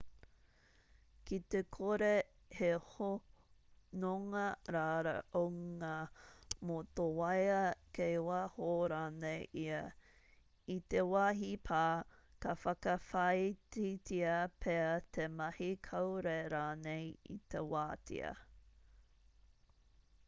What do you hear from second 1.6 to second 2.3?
kore